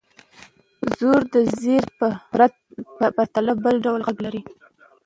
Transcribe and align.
زور 0.97 1.21
د 1.33 1.35
زېر 1.59 1.85
په 1.99 2.07
پرتله 3.15 3.53
بل 3.63 3.75
ډول 3.85 4.01
غږ 4.07 4.17
لري. 4.25 4.41